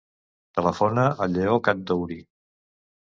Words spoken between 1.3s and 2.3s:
Lleó Kaddouri.